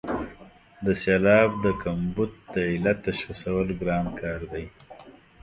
د 0.85 0.87
سېلاب 1.01 1.51
د 1.65 1.65
کمبود 1.83 2.31
د 2.53 2.55
علت 2.71 2.97
تشخیصول 3.07 3.67
ګران 3.81 4.05
کار 4.19 4.41
دی. 4.51 4.65